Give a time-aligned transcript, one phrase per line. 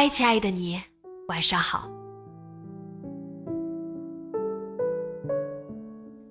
[0.00, 0.80] 嗨，亲爱的你，
[1.26, 1.90] 晚上好。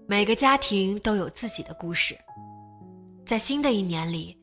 [0.08, 2.18] 每个家庭都有自己的故事，
[3.26, 4.40] 在新的一年里，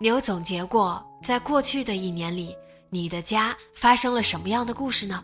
[0.00, 2.56] 你有总结过，在过去的一年里，
[2.88, 5.22] 你的家发生了什么样的故事呢？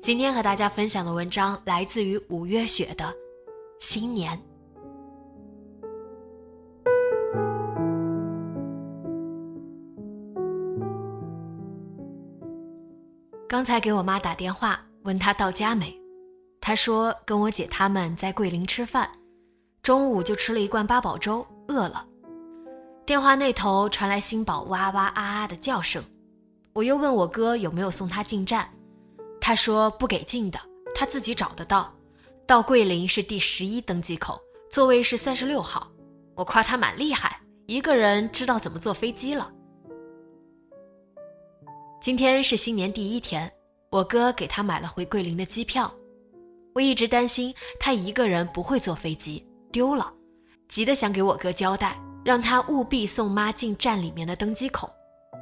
[0.00, 3.06] 今天和大家分享的文章来自于五月雪的
[3.80, 4.38] 《新年》。
[13.50, 15.92] 刚才给我妈打电话，问她到家没。
[16.60, 19.10] 她说跟我姐他们在桂林吃饭，
[19.82, 22.06] 中午就吃了一罐八宝粥，饿了。
[23.04, 26.00] 电话那头传来新宝哇哇啊啊的叫声。
[26.74, 28.70] 我又问我哥有没有送他进站，
[29.40, 30.60] 他说不给进的，
[30.94, 31.92] 他自己找得到。
[32.46, 34.40] 到桂林是第十一登机口，
[34.70, 35.90] 座位是三十六号。
[36.36, 39.50] 我夸他蛮厉害，一个人知道怎么坐飞机了。
[42.00, 43.52] 今天是新年第一天，
[43.90, 45.92] 我哥给他买了回桂林的机票。
[46.72, 50.10] 我一直担心他一个人不会坐飞机丢了，
[50.66, 54.90] 急得想给我哥交代，让他务必送妈进站里面的登机口。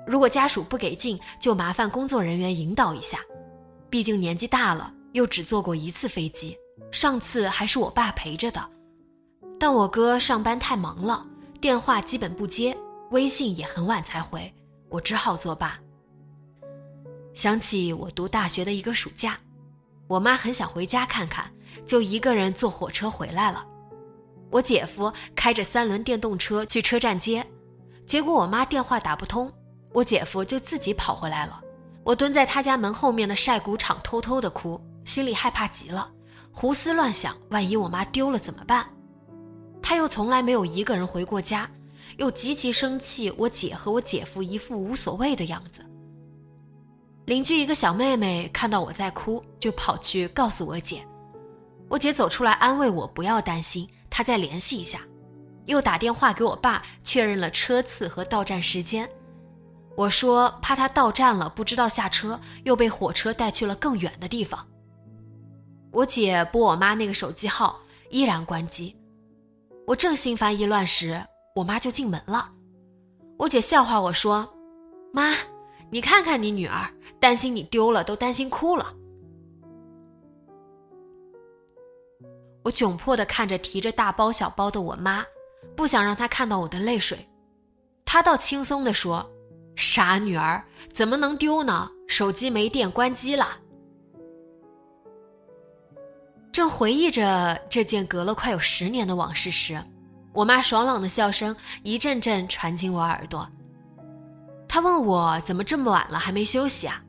[0.05, 3.21] 如果家属不给进，就麻烦工作人员引导一下。
[3.89, 6.59] 毕竟年纪大了，又只坐过一次飞机，
[6.91, 8.69] 上次还是我爸陪着的。
[9.61, 11.25] 但我哥上班太忙了，
[11.61, 12.77] 电话基本不接，
[13.13, 14.53] 微信也很晚才回，
[14.89, 15.79] 我只好作罢。
[17.39, 19.39] 想起我读大学的一个暑假，
[20.09, 21.49] 我妈很想回家看看，
[21.87, 23.65] 就一个人坐火车回来了。
[24.51, 27.47] 我姐夫开着三轮电动车去车站接，
[28.05, 29.53] 结果我妈电话打不通，
[29.93, 31.61] 我姐夫就自己跑回来了。
[32.03, 36.11] 我蹲在他家门后面的晒谷场偷偷的哭，心里害怕极了，
[36.51, 38.85] 胡思乱想，万一我妈丢了怎么办？
[39.81, 41.71] 他又从来没有一个人回过家，
[42.17, 45.85] 又极其生气，我姐和我姐夫一副无所谓的样子。
[47.29, 51.07] 邻居一个小妹妹看到我在哭，就跑去告诉我姐。
[51.87, 55.03] 我姐走出来安慰我，不要担心，她再联系一下。
[55.67, 59.07] 又打电话给我爸确认了车次和到站时间。
[59.95, 64.67] 我说怕他到站了不知道下车，又被火车带去了更远的地方。
[65.93, 67.79] 我姐拨我妈那个手机号，
[68.09, 68.97] 依然关机。
[69.87, 71.23] 我正心烦意乱时，
[71.57, 72.51] 我妈就进门了。
[73.37, 74.49] 我姐笑话我说
[75.13, 75.35] ：“妈。”
[75.91, 78.95] 你看看你女儿，担心你丢了，都担心哭了。
[82.63, 85.25] 我窘迫的看着提着大包小包的我妈，
[85.75, 87.27] 不想让她看到我的泪水。
[88.05, 89.27] 她倒轻松的说
[89.77, 90.63] ：“傻女儿，
[90.93, 91.91] 怎么能丢呢？
[92.07, 93.47] 手机没电，关机了。”
[96.53, 99.83] 正回忆着这件隔了快有十年的往事时，
[100.35, 103.49] 我妈爽朗的笑声一阵阵传进我耳朵。
[104.79, 107.03] 他问我怎么这么晚了还没休息啊？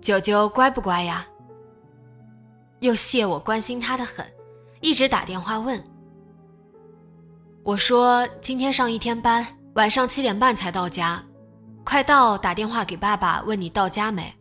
[0.00, 1.26] 九九乖不乖呀？
[2.78, 4.24] 又谢我关心他的很，
[4.80, 5.82] 一直打电话问。
[7.64, 11.20] 我说今天上一天班，晚上七点半才到家，
[11.84, 14.32] 快到打电话给爸爸问你到家没，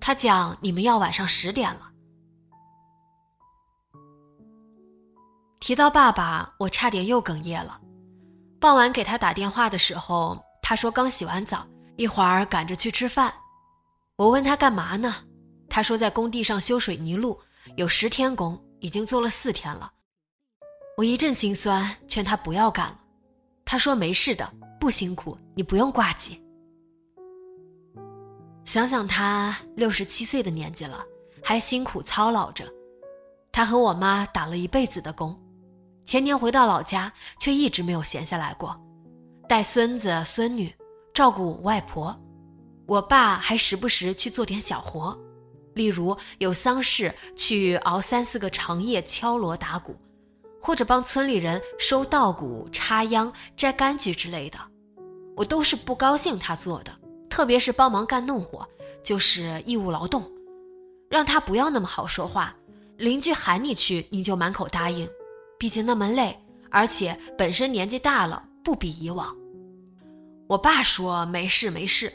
[0.00, 1.90] 他讲你们要晚上十点了。
[5.60, 7.78] 提到爸爸，我差点又哽咽了。
[8.58, 10.42] 傍晚给他打电话的时候。
[10.70, 13.34] 他说刚洗完澡，一会儿赶着去吃饭。
[14.14, 15.12] 我问他干嘛呢？
[15.68, 17.36] 他说在工地上修水泥路，
[17.74, 19.90] 有十天工，已经做了四天了。
[20.96, 23.00] 我一阵心酸，劝他不要干了。
[23.64, 26.40] 他说没事的，不辛苦，你不用挂记。
[28.64, 31.04] 想想他六十七岁的年纪了，
[31.42, 32.64] 还辛苦操劳着。
[33.50, 35.36] 他和我妈打了一辈子的工，
[36.06, 38.80] 前年回到老家，却一直没有闲下来过。
[39.50, 40.72] 带孙子孙女，
[41.12, 42.16] 照顾我外婆。
[42.86, 45.18] 我爸还时不时去做点小活，
[45.74, 49.96] 例如有丧事去熬三四个长夜敲锣打鼓，
[50.62, 54.58] 或者帮村里人收稻谷、插秧、摘柑橘之类的。
[55.34, 56.92] 我都是不高兴他做的，
[57.28, 58.64] 特别是帮忙干农活，
[59.02, 60.22] 就是义务劳动，
[61.08, 62.54] 让他不要那么好说话。
[62.98, 65.10] 邻居喊你去，你就满口答应，
[65.58, 66.38] 毕竟那么累，
[66.70, 69.36] 而且本身年纪大了，不比以往。
[70.50, 72.12] 我爸说没事没事。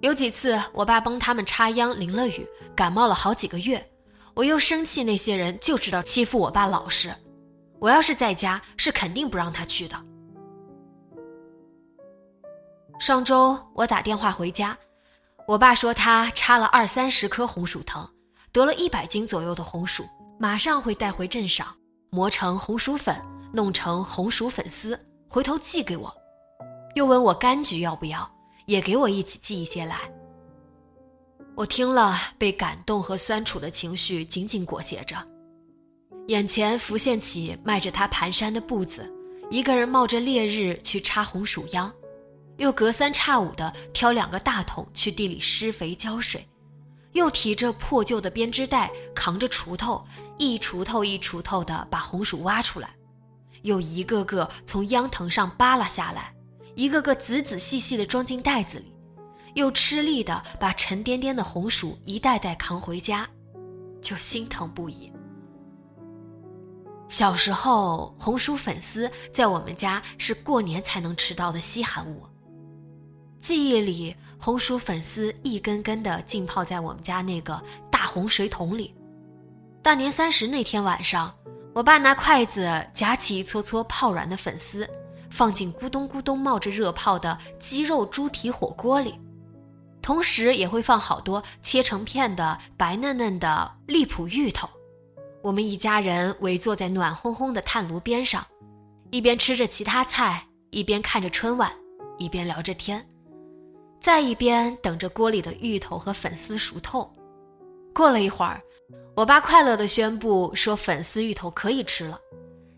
[0.00, 3.82] 有几次，我爸帮他们插秧，淋了雨，感冒了好几个月。
[4.34, 7.10] 我又生气，那些人就知道欺负我爸老实。
[7.78, 9.98] 我要是在家，是肯定不让他去的。
[13.00, 14.76] 上周我打电话回家，
[15.48, 18.06] 我爸说他插了二三十棵红薯藤，
[18.52, 20.06] 得了一百斤左右的红薯，
[20.38, 21.74] 马上会带回镇上
[22.10, 23.16] 磨成红薯粉，
[23.54, 26.14] 弄成红薯粉丝，回头寄给我。
[26.96, 28.28] 又问我柑橘要不要。
[28.66, 29.96] 也给我一起寄一些来。
[31.54, 35.16] 我听了，被感动和酸楚的情绪紧紧裹挟着，
[36.26, 39.08] 眼前浮现起迈着他蹒跚的步子，
[39.52, 41.88] 一个人冒着烈日去插红薯秧，
[42.56, 46.44] 又隔三差五的挑两个大桶去地里施肥浇水，
[47.12, 50.04] 又提着破旧的编织袋，扛着锄头，
[50.38, 52.90] 一锄头一锄头的把红薯挖出来，
[53.62, 56.34] 又一个个从秧藤上扒拉下来。
[56.76, 58.94] 一个个仔仔细细地装进袋子里，
[59.54, 63.26] 又吃力地把沉甸甸的红薯一袋袋扛回家，
[64.02, 65.10] 就心疼不已。
[67.08, 72.22] 小时候，红薯粉丝在我们家是过年才能吃到的稀罕物。
[73.40, 78.94] 记忆里，红薯粉丝一根根的浸泡在我们家那个大红水桶里。
[79.82, 81.34] 大年三十那天晚上，
[81.72, 84.86] 我爸拿筷子夹起一撮撮泡软的粉丝。
[85.36, 89.14] 放进咕咚咕咚冒着热泡的鸡肉猪蹄火锅里，
[90.00, 94.66] 同时也会放好多切成片的白嫩嫩的荔浦芋头。
[95.42, 98.46] 我们一家人围坐在暖烘烘的炭炉边上，
[99.10, 101.70] 一边吃着其他菜，一边看着春晚，
[102.16, 103.06] 一边聊着天，
[104.00, 107.14] 再一边等着锅里的芋头和粉丝熟透。
[107.94, 108.58] 过了一会儿，
[109.14, 112.18] 我爸快乐地宣布说：“粉丝芋头可以吃了。”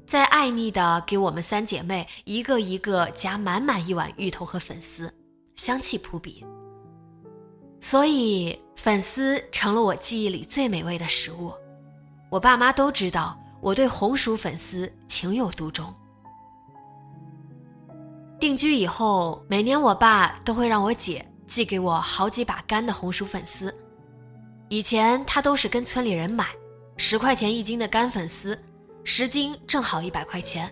[0.08, 5.12] 再爱腻的给我们三姐妹一个一个夹满满一碗芋头和粉丝，
[5.54, 6.42] 香气扑鼻。
[7.78, 11.52] 所以粉丝成了我记忆里最美味的食物。
[12.30, 15.94] 我爸妈都知道我对红薯粉丝情有独钟。
[18.40, 23.74] 定居以后，每年我爸都会让我姐寄给我好几把干的红薯粉丝。
[24.70, 26.46] 以前他都是跟村里人买，
[26.96, 28.58] 十块钱一斤的干粉丝。
[29.10, 30.70] 十斤正好一百块钱。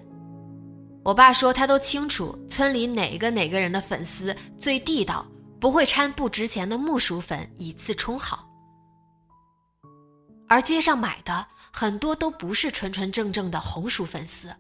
[1.03, 5.27] 我爸说他都清楚村里哪个哪个人的粉丝最地道，
[5.59, 8.47] 不会掺不值钱的木薯粉以次充好。
[10.47, 14.55] 而街上买的很多都不是纯纯正正的红薯粉丝。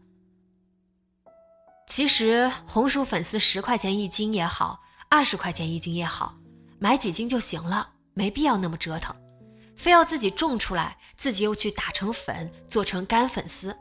[1.86, 6.34] 其实红薯粉丝十块钱一斤也好，二十块钱一斤也好，
[6.78, 9.14] 买几斤就行了，没必要那么折腾。
[9.76, 13.76] 非要自己种出来，自己又去打成粉，做成干粉丝。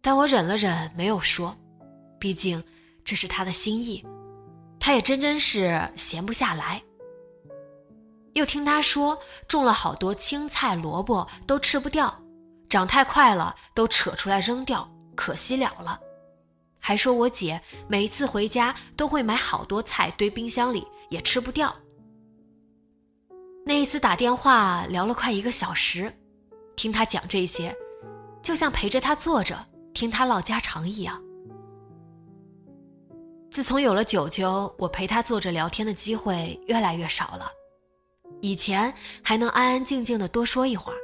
[0.00, 1.56] 但我忍了忍，没有说，
[2.18, 2.62] 毕竟
[3.04, 4.04] 这是他的心意，
[4.78, 6.82] 他也真真是闲不下来。
[8.34, 12.22] 又听他说种了好多青菜、萝卜都吃不掉，
[12.68, 15.98] 长太快了都扯出来扔掉，可惜了了。
[16.78, 21.74] 还说我姐每一次回家都会买好多菜堆冰箱里，也吃不掉。
[23.66, 26.12] 那一次打电话聊了快一个小时，
[26.76, 27.74] 听他讲这些，
[28.42, 31.18] 就像陪着他坐着听他唠家常一样。
[33.50, 37.50] 自从有了九九，我陪他坐着聊天的机会越来越少了。
[38.42, 38.92] 以前
[39.22, 40.98] 还能安安静静的多说一会儿，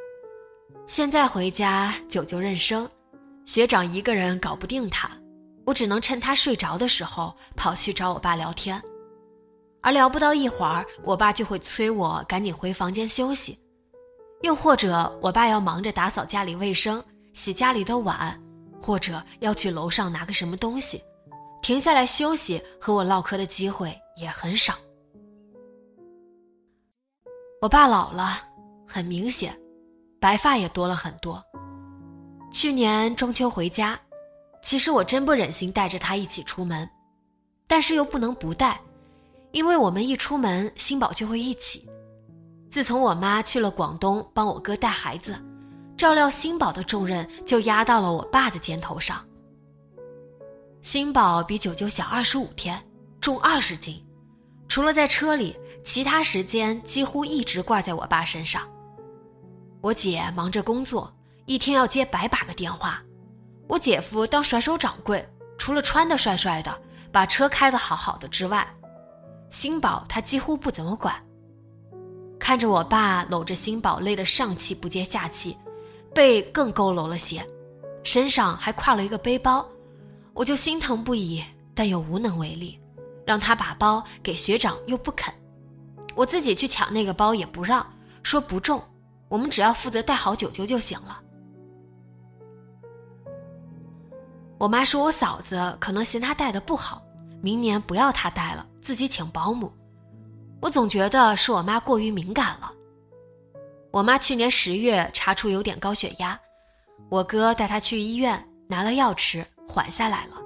[0.87, 2.87] 现在回家九九认生，
[3.47, 5.11] 学长一个人搞不定他，
[5.65, 8.83] 我只能趁他睡着的时候跑去找我爸聊天。
[9.83, 13.59] 而聊不到一会儿，我爸就会催我赶紧回房间休息，
[14.43, 18.39] 又或者我爸要忙着打扫家里卫生、洗家里的碗，
[18.83, 21.03] 或者要去楼上拿个什么东西，
[21.63, 24.75] 停下来休息和我唠嗑的机会也很少。
[27.63, 28.43] 我爸老了，
[28.87, 29.59] 很明显，
[30.21, 31.43] 白发也多了很多。
[32.53, 33.99] 去年中秋回家，
[34.63, 36.89] 其实我真不忍心带着他一起出门，
[37.67, 38.81] 但是又不能不带。
[39.53, 41.89] 因为我们一出门，新宝就会一起。
[42.71, 45.37] 自从我妈去了广东帮我哥带孩子，
[45.97, 49.25] 照料新宝的重任就压到了我爸的肩头上。
[50.83, 52.81] 新宝比九九小二十五天，
[53.21, 54.03] 重二十斤。
[54.69, 58.63] 除了在车里，其他时间几乎一直挂在我爸身上。
[59.81, 61.13] 我姐忙着工作，
[61.45, 63.03] 一天要接百把个电话。
[63.67, 65.29] 我姐夫当甩手掌柜，
[65.59, 68.67] 除了穿的帅帅的，把车开得好好的之外，
[69.51, 71.15] 新宝他几乎不怎么管。
[72.39, 75.57] 看着我爸搂着新宝，累得上气不接下气，
[76.15, 77.47] 背更佝偻了些，
[78.03, 79.67] 身上还挎了一个背包，
[80.33, 82.81] 我就心疼不已，但又无能为力。
[83.27, 85.33] 让他把包给学长又不肯，
[86.17, 87.87] 我自己去抢那个包也不让，
[88.25, 88.83] 说不重，
[89.29, 91.21] 我们只要负责带好九九就行了。
[94.59, 97.01] 我妈说我嫂子可能嫌他带的不好，
[97.43, 99.73] 明年不要他带了，自己请保姆。
[100.61, 102.73] 我总觉得是我妈过于敏感了。
[103.91, 106.39] 我妈去年十月查出有点高血压，
[107.09, 110.37] 我哥带她去医院拿了药吃，缓下来了。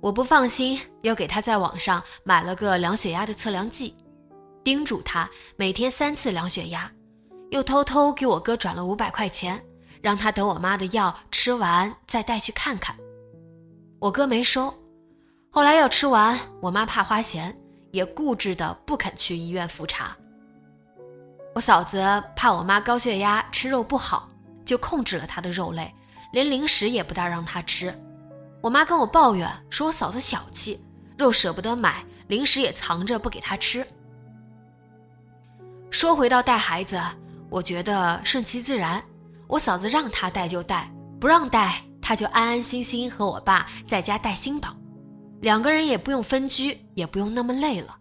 [0.00, 3.94] 我不放心，又给她在网上买了个量血压的测量计，
[4.64, 6.90] 叮嘱她每天三次量血压，
[7.50, 9.62] 又偷偷给我哥转了五百块钱，
[10.00, 12.96] 让他等我妈的药吃完再带去看看。
[14.00, 14.72] 我哥没收，
[15.56, 17.56] 后来药吃完，我妈怕花钱。
[17.90, 20.14] 也固执的不肯去医院复查。
[21.54, 24.28] 我嫂子怕我妈高血压吃肉不好，
[24.66, 25.90] 就控制了她的肉类，
[26.30, 27.98] 连零食也不大让她吃。
[28.60, 30.78] 我妈跟我抱怨说我嫂子小气，
[31.16, 33.86] 肉舍不得买，零食也藏着不给她吃。
[35.90, 37.00] 说回到带孩子，
[37.48, 39.02] 我觉得顺其自然，
[39.46, 44.76] 我嫂子让她带就带，不让带她就安安心心和我爸在家带新宝。
[45.46, 47.96] 两个人也不用分居，也不用那么累了。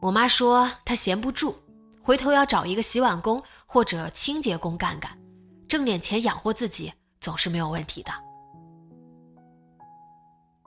[0.00, 1.56] 我妈说她闲不住，
[2.00, 5.10] 回头要找一个洗碗工或者清洁工干干，
[5.66, 8.12] 挣点钱养活自己总是没有问题的。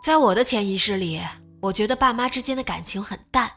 [0.04, 1.22] 在我的潜意识里，
[1.62, 3.50] 我觉得爸妈之间的感情很淡。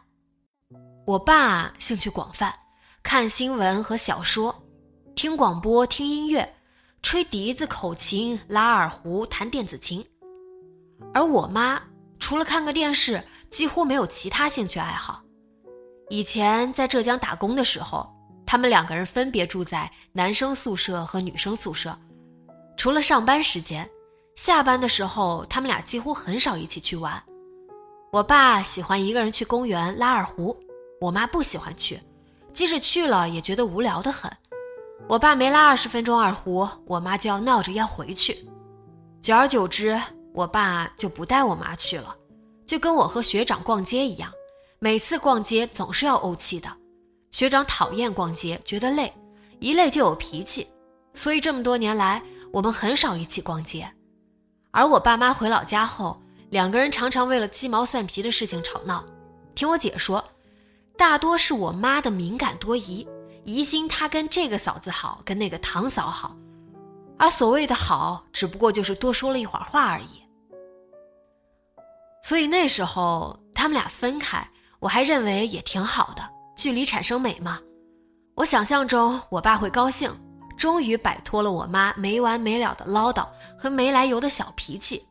[1.08, 2.56] 我爸兴趣广泛，
[3.02, 4.54] 看新闻和小说，
[5.16, 6.54] 听广播、听音乐，
[7.02, 10.06] 吹笛子、口琴、拉二胡、弹电子琴。
[11.12, 11.80] 而我妈
[12.18, 15.22] 除了看个电视，几乎没有其他兴趣爱好。
[16.08, 18.08] 以前在浙江打工的时候，
[18.44, 21.96] 他们两个人分别住在男生宿舍和女生宿舍。
[22.76, 23.88] 除了上班时间，
[24.34, 27.22] 下班的时候，他们俩几乎很少一起去玩。
[28.12, 30.56] 我爸喜欢一个人去公园拉二胡，
[31.00, 32.00] 我妈不喜欢去，
[32.52, 34.30] 即使去了也觉得无聊的很。
[35.08, 38.48] 我爸没拉二十分钟二胡，我妈就要闹着要回去。
[39.20, 40.00] 久而久之。
[40.32, 42.14] 我爸就不带我妈去了，
[42.66, 44.32] 就跟我和学长逛街一样，
[44.78, 46.70] 每次逛街总是要怄气的。
[47.30, 49.12] 学长讨厌逛街，觉得累，
[49.58, 50.66] 一累就有脾气，
[51.14, 52.22] 所以这么多年来
[52.52, 53.90] 我们很少一起逛街。
[54.72, 56.20] 而我爸妈回老家后，
[56.50, 59.04] 两个人常常为了鸡毛蒜皮的事情吵闹。
[59.54, 60.24] 听我姐说，
[60.96, 63.06] 大多是我妈的敏感多疑，
[63.44, 66.36] 疑心她跟这个嫂子好，跟那个堂嫂好。
[67.20, 70.22] 而所谓的好，只不过就是多说了一会儿话而已。
[72.22, 74.42] 所以那时候他们俩分开，
[74.78, 77.60] 我还认为也挺好的，距离产生美嘛。
[78.36, 80.10] 我想象中我爸会高兴，
[80.56, 85.06] 终于摆脱了我妈没完没了的唠叨和没来由的小脾气，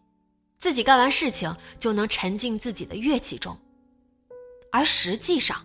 [0.57, 3.55] 自己干完事情就能沉浸自己的乐器中。
[4.71, 5.63] 而实际上，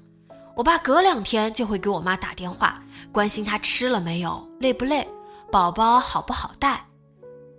[0.54, 5.08] 我爸隔两天就会给我妈打电话，关心她吃了没有，累不累。
[5.54, 6.84] 宝宝好不好带？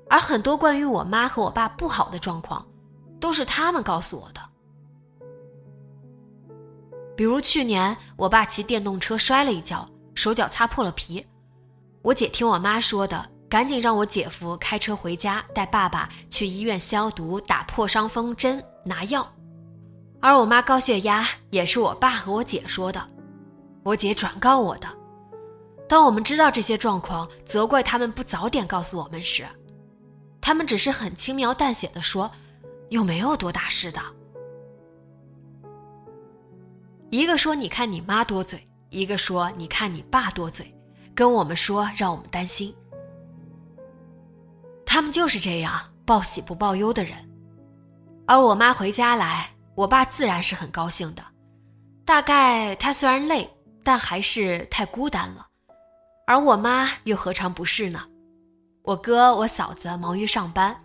[0.09, 2.67] 而很多关于我妈和我爸不好的状况，
[3.21, 4.41] 都是他们告诉我的。
[7.15, 11.25] 比如去年我爸骑电动车摔了一跤，手脚擦破了皮，
[12.01, 19.25] 我姐听我妈说的，赶紧让我姐夫开车回家，带爸爸去医院消毒、打破伤风针、拿药。
[20.19, 23.01] 而我妈高血压也是我爸和我姐说的，
[23.83, 24.87] 我姐转告我的。
[25.87, 29.45] 当我们知道这些状况，责怪他们不早点告诉我们时，
[30.41, 32.29] 他们只是很轻描淡写的说
[32.89, 34.01] ：“又没有多大事的。”
[37.11, 40.73] 一个说：“你看你妈多嘴。”一个说：“你看你爸多嘴。”
[41.13, 42.75] 跟我们说让我们担心。
[44.85, 47.17] 他们就是这样报喜不报忧的人。
[48.25, 51.23] 而我妈回家来，我爸自然是很高兴的。
[52.03, 53.49] 大概他虽然累，
[53.83, 55.44] 但还是太孤单了。
[56.27, 58.01] 而我妈又何尝不是呢？
[58.81, 60.75] 我哥、我嫂子忙于上班，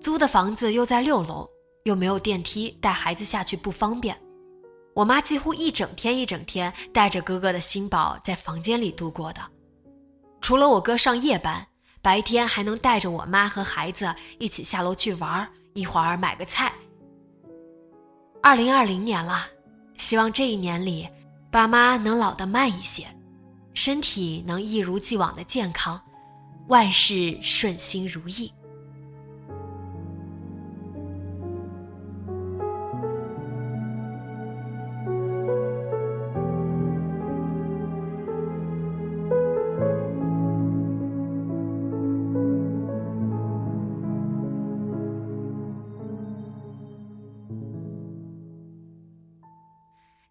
[0.00, 1.48] 租的房子又在六楼，
[1.84, 4.16] 又没有电梯，带孩子下去不方便。
[4.94, 9.40] 我妈几乎一整天一整天带着哥哥的新宝在房间里度过的。
[10.40, 11.64] 除了我哥上夜班，
[12.02, 16.72] 白天还能带着我妈和孩子一起下楼去玩，一会儿买个菜。
[18.42, 19.46] 二零二零年了，
[19.96, 21.08] 希望这一年里，
[21.50, 23.06] 爸妈能老得慢一些，
[23.74, 26.00] 身体能一如既往的健康，
[26.68, 28.52] 万事顺心如意。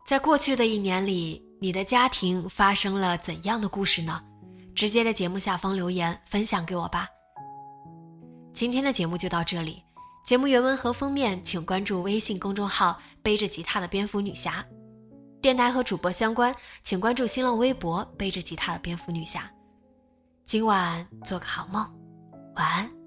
[0.06, 4.20] 在过去的一年里，你的家庭发生了怎样的故事呢？
[4.74, 7.08] 直接在节目下方留言分享给我吧。
[8.52, 9.84] 今天的节目就到这里，
[10.26, 14.66] 节目原文和封面请关注微信公众号“背着吉他的蝙蝠女侠”，
[15.40, 16.52] 电台和主播相关
[16.84, 19.48] 请关注新浪微博“背着吉他的蝙蝠女侠”。
[20.48, 21.88] 今晚做个好梦，
[22.56, 23.01] 晚安。